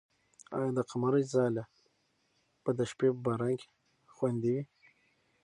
آیا 0.57 0.71
د 0.77 0.79
قمرۍ 0.89 1.23
ځالۍ 1.33 1.63
به 2.63 2.71
د 2.79 2.81
شپې 2.91 3.07
په 3.13 3.19
باران 3.25 3.53
کې 3.59 3.69
خوندي 4.15 4.49
وي؟ 4.55 4.63